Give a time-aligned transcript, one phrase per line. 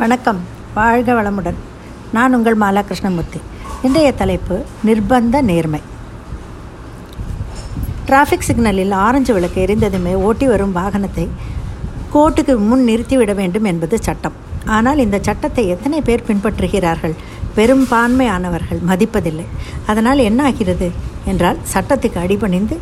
[0.00, 0.40] வணக்கம்.
[0.74, 1.56] வாழ்க வளமுடன்.
[2.16, 3.40] நான் உங்கள் மாலா கிருஷ்ணமூர்த்தி
[3.86, 5.80] இன்றைய தலைப்பு நிர்பந்த நேர்மை.
[8.08, 11.24] டிராஃபிக் சிக்னலில் ஆரஞ்சு விளக்கு எரிந்ததுமே ஓட்டி வரும் வாகனத்தை
[12.14, 14.36] கோர்ட்டுக்கு முன் நிறுத்திவிட வேண்டும் என்பது சட்டம்.
[14.76, 17.16] ஆனால் இந்த சட்டத்தை எத்தனை பேர் பின்பற்றுகிறார்கள்?
[17.58, 19.48] பெரும்பான்மையானவர்கள் மதிப்பதில்லை.
[19.86, 20.90] அதனால் என்ன ஆகிறது
[21.32, 22.78] என்றால் சட்டத்துக்கு அடிபணிந்து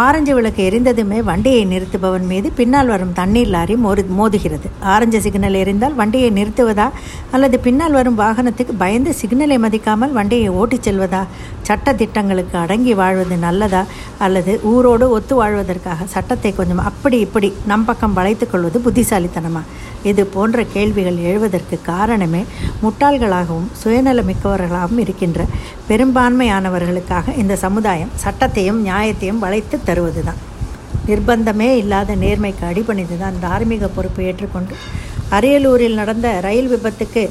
[0.00, 4.68] ஆரஞ்சு விளக்கு எரிந்ததுமே வண்டியை நிறுத்துபவன் மீது பின்னால் வரும் தண்ணீர் லாரி மோது மோதுகிறது.
[4.80, 6.90] ஆரஞ்சு சிக்னல் எரிந்தால் வண்டியை நிறுத்துவதா
[7.30, 11.26] அல்லது பின்னால் வரும் வாகனத்துக்கு பயந்து சிக்னலை மதிக்காமல் வண்டியை ஓட்டிச் செல்வதா?
[11.62, 13.84] சட்ட திட்டங்களுக்கு அடங்கி வாழ்வது நல்லதா?
[14.18, 19.62] அல்லது ஊரோடு ஒத்து வாழ்வதற்காக சட்டத்தை கொஞ்சம் அப்படி இப்படி நம் பக்கம் வளைத்து கொள்வது புத்திசாலித்தனமா?
[20.02, 22.44] இது போன்ற கேள்விகள் எழுவதற்கு காரணமே
[22.82, 25.44] முட்டாள்களாகவும் சுயநலமிக்கவர்களாகவும் இருக்கின்ற
[25.88, 30.40] பெரும்பான்மையானவர்களுக்காக இந்த சமுதாயம் சட்டத்தையும் நியாயத்தையும் வளைத்து தருவதுதான்.
[31.08, 34.74] நிர்பந்தமே இல்லாத நேர்மைக்கு அடிபணிந்து தான் தார்மீக பொறுப்பு ஏற்றுக்கொண்டு
[35.36, 37.22] அரியலூரில் நடந்த ரயில் விபத்துக்கு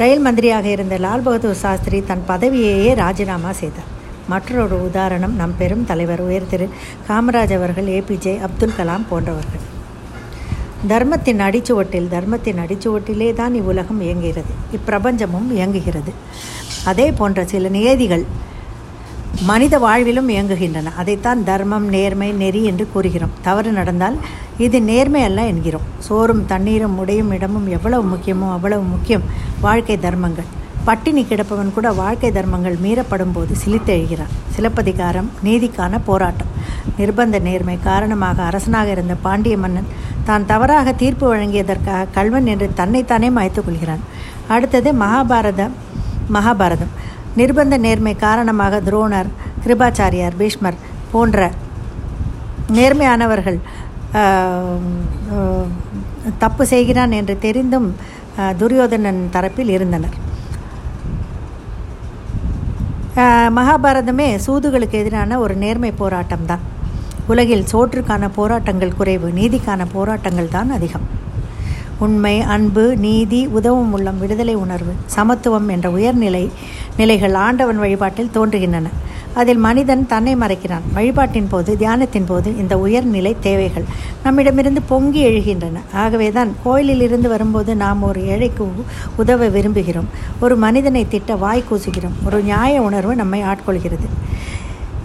[0.00, 3.90] ரயில் மந்திரியாக இருந்த லால் பகதூர் சாஸ்திரி தன் பதவியையே ராஜினாமா செய்தார்.
[4.32, 6.66] மற்றொரு உதாரணம் நம் பெரும் தலைவர் உயர் திரு
[7.08, 9.64] காமராஜ் அவர்கள் ஏபிஜே அப்துல் கலாம் போன்றவர்கள்.
[10.92, 16.12] தர்மத்தின் அடிச்சுவட்டில் தர்மத்தின் அடிச்சுவட்டிலே தான் இவ்வுலகம் இயங்குகிறது இப்பிரபஞ்சமும் இயங்குகிறது.
[16.90, 18.24] அதே போன்ற சில நியதிகள்
[19.48, 20.90] மனித வாழ்விலும் இயங்குகின்றன.
[21.00, 23.32] அதைத்தான் தர்மம் நேர்மை நெறி என்று கூறுகிறோம்.
[23.46, 24.16] தவறு நடந்தால்
[24.64, 25.86] இது நேர்மை அல்ல என்கிறோம்.
[26.06, 29.24] சோறும் தண்ணீரும் உடையும் இடமும் எவ்வளவு முக்கியமோ அவ்வளவு முக்கியம்.
[29.60, 30.48] வாழ்க்கை தர்மங்கள்.
[30.84, 36.50] பட்டினி கிடப்பவன் கூட வாழ்க்கை தர்மங்கள் மீறப்படும் போது சிலித்தெழுகிறான் சிலப்பதிகாரம் நீதிக்கான போராட்டம்.
[36.98, 39.92] நிர்பந்த நேர்மை காரணமாக அரசனாக இருந்த பாண்டிய மன்னன்
[40.24, 44.02] தான் தவறாக தீர்ப்பு வழங்கியதற்காக கல்வன் என்று தன்னைத்தானே மாய்த்து கொள்கிறான்.
[44.48, 45.70] அடுத்தது மகாபாரத
[46.36, 46.92] மகாபாரதம்.
[47.40, 49.30] நிர்பந்த நேர்மை காரணமாக துரோணர்
[49.64, 51.50] கிருபாச்சாரியார் பீஷ்மர் போன்ற
[52.78, 53.58] நேர்மையானவர்கள்
[56.42, 57.88] தப்பு செய்கிறான் என்று தெரிந்தும்
[58.60, 60.16] துரியோதனன் தரப்பில் இருந்தனர்.
[63.56, 66.62] மகாபாரதமே சூதுகளுக்கு எதிரான ஒரு நேர்மை போராட்டம் தான்
[67.32, 71.04] உலகில் சோற்றுக்கான போராட்டங்கள் குறைவு நீதிக்கான போராட்டங்கள் தான் அதிகம்.
[72.04, 76.44] உண்மை அன்பு நீதி உதவும் உள்ளம் விடுதலை உணர்வு சமத்துவம் என்ற உயர்நிலை
[76.96, 78.88] நிலைகள் ஆண்டவன் வழிபாட்டில் தோன்றுகின்றன.
[79.40, 80.86] அதில் மனிதன் தன்னை மறைக்கிறான்.
[80.94, 83.86] வழிபாட்டின் போது தியானத்தின் போது இந்த உயர்நிலை தேவைகள்
[84.22, 85.78] நம்மிடமிருந்து பொங்கி எழுகின்றன.
[86.04, 88.64] ஆகவே தான் கோயிலில் இருந்து வரும்போது நாம் ஒரு ஏழைக்கு
[89.16, 90.10] உதவ விரும்புகிறோம்.
[90.40, 92.18] ஒரு மனிதனை திட்ட வாய் கூசுகிறோம்.
[92.26, 94.08] ஒரு நியாய உணர்வு நம்மை ஆட்கொள்கிறது.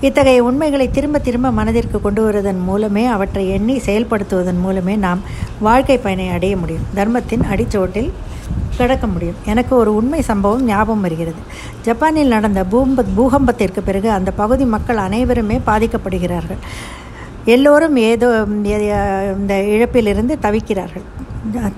[0.01, 5.19] இத்தகைய உண்மைகளை திரும்ப திரும்ப மனதிற்கு கொண்டு வருவதன் மூலமே அவற்றை எண்ணி செயல்படுத்துவதன் மூலமே நாம்
[5.59, 6.85] வாழ்க்கை பயனை அடைய முடியும்.
[6.93, 8.09] தர்மத்தின் அடிச்சோட்டில்
[8.77, 9.35] கிடக்க முடியும்.
[9.45, 11.41] எனக்கு ஒரு உண்மை சம்பவம் ஞாபகம் வருகிறது.
[11.81, 16.61] ஜப்பானில் நடந்த பூம்ப பூகம்பத்திற்கு பிறகு அந்த பகுதி மக்கள் அனைவருமே பாதிக்கப்படுகிறார்கள்.
[17.45, 18.45] எல்லோரும் ஏதோ
[19.37, 21.05] இந்த இழப்பிலிருந்து தவிக்கிறார்கள்.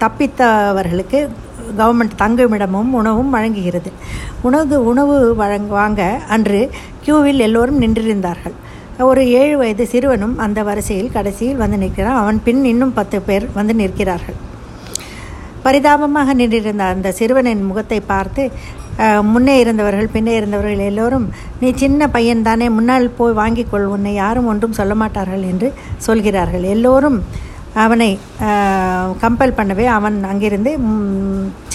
[0.04, 1.30] தப்பித்தவர்களுக்கு
[1.80, 3.92] கவர்மெண்ட் தங்குமிடமும் உணவும் வழங்குகிறது.
[4.48, 6.02] உணவு உணவு வழங்க வாங்க
[6.36, 6.60] அன்று
[7.06, 8.56] கியூவில் எல்லோரும் நின்றிருந்தார்கள்.
[9.10, 12.20] ஒரு ஏழு வயது சிறுவனும் அந்த வரிசையில் கடைசியில் வந்து நிற்கிறான்.
[12.22, 14.38] அவன் பின் இன்னும் பத்து பேர் வந்து நிற்கிறார்கள்.
[15.66, 18.44] பரிதாபமாக நின்றிருந்த அந்த சிறுவனின் முகத்தை பார்த்து
[19.32, 21.26] முன்னே இருந்தவர்கள் பின்னே இருந்தவர்கள் எல்லோரும்
[21.60, 23.86] நீ சின்ன பையன் தானே முன்னால் போய் வாங்கிக்கொள்.
[23.96, 25.68] உன்னை யாரும் ஒன்றும் சொல்ல மாட்டார்கள் என்று
[26.08, 26.66] சொல்கிறார்கள்.
[26.74, 27.18] எல்லோரும்
[27.84, 28.10] அவனை
[29.24, 30.72] கம்பல் பண்ணவே அவன் அங்கிருந்து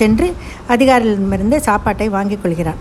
[0.01, 0.29] சென்று
[0.75, 2.81] அதிகாரியிடமிருந்து சாப்பாட்டை வாங்கிக் கொள்கிறான்.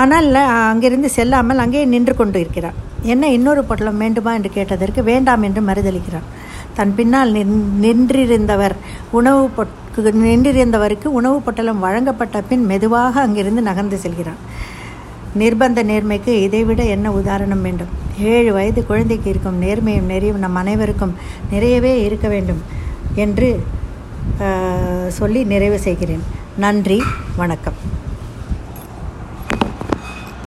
[0.00, 0.28] ஆனால்
[0.70, 2.78] அங்கிருந்து செல்லாமல் அங்கே நின்று கொண்டு இருக்கிறான்.
[3.12, 6.28] என்ன இன்னொரு பொட்டலம் வேண்டுமா என்று கேட்டதற்கு வேண்டாம் என்று மறுதளிக்கிறான்
[6.78, 7.30] தன் பின்னால்
[7.84, 8.74] நின்றிருந்தவர்
[9.18, 9.74] உணவு பொட்
[10.24, 14.40] நின்றிருந்தவருக்கு உணவு பொட்டலம் வழங்கப்பட்ட பின் மெதுவாக அங்கிருந்து நகர்ந்து செல்கிறான்.
[15.40, 17.92] நிர்பந்த நேர்மைக்கு இதைவிட என்ன உதாரணம் வேண்டும்?
[18.20, 21.14] ஏழு வயது குழந்தைக்கு இருக்கும் நேர்மையும் நெறியும் நம் அனைவருக்கும்
[21.50, 22.62] நிறையவே இருக்க வேண்டும்
[23.14, 23.62] என்று
[25.08, 26.22] சொல்லி நிறைவு செய்கிறேன்.
[26.56, 27.02] நன்றி
[27.36, 27.95] வணக்கம்.